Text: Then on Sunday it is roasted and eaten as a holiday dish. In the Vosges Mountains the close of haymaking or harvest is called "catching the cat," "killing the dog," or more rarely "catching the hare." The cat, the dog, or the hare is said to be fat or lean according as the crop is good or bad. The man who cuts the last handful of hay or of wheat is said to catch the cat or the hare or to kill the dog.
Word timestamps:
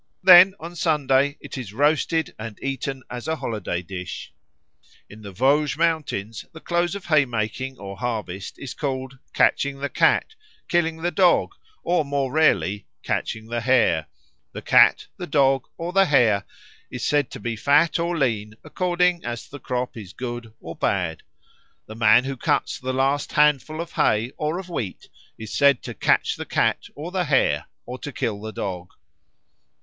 Then 0.23 0.55
on 0.59 0.75
Sunday 0.75 1.37
it 1.41 1.59
is 1.59 1.73
roasted 1.73 2.33
and 2.39 2.57
eaten 2.63 3.03
as 3.07 3.27
a 3.27 3.35
holiday 3.35 3.83
dish. 3.83 4.33
In 5.07 5.21
the 5.21 5.31
Vosges 5.31 5.77
Mountains 5.77 6.43
the 6.53 6.59
close 6.59 6.95
of 6.95 7.05
haymaking 7.05 7.77
or 7.77 7.97
harvest 7.97 8.57
is 8.57 8.73
called 8.73 9.19
"catching 9.33 9.77
the 9.77 9.89
cat," 9.89 10.33
"killing 10.67 11.03
the 11.03 11.11
dog," 11.11 11.53
or 11.83 12.03
more 12.03 12.31
rarely 12.31 12.87
"catching 13.03 13.45
the 13.45 13.61
hare." 13.61 14.07
The 14.53 14.63
cat, 14.63 15.05
the 15.17 15.27
dog, 15.27 15.67
or 15.77 15.93
the 15.93 16.05
hare 16.05 16.45
is 16.89 17.05
said 17.05 17.29
to 17.29 17.39
be 17.39 17.55
fat 17.55 17.99
or 17.99 18.17
lean 18.17 18.55
according 18.63 19.23
as 19.23 19.47
the 19.47 19.59
crop 19.59 19.95
is 19.95 20.13
good 20.13 20.51
or 20.59 20.75
bad. 20.75 21.21
The 21.85 21.93
man 21.93 22.23
who 22.23 22.35
cuts 22.37 22.79
the 22.79 22.91
last 22.91 23.33
handful 23.33 23.79
of 23.79 23.91
hay 23.91 24.31
or 24.35 24.57
of 24.57 24.67
wheat 24.67 25.09
is 25.37 25.53
said 25.53 25.83
to 25.83 25.93
catch 25.93 26.37
the 26.37 26.45
cat 26.47 26.85
or 26.95 27.11
the 27.11 27.25
hare 27.25 27.65
or 27.85 27.99
to 27.99 28.11
kill 28.11 28.41
the 28.41 28.51
dog. 28.51 28.91